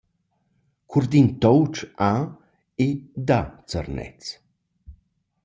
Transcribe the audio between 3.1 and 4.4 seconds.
da Zernez.